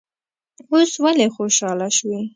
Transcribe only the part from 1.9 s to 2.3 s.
شوې.